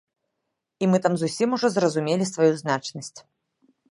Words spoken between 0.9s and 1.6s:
мы там зусім